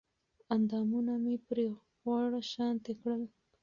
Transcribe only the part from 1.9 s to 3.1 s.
غوړ شانتې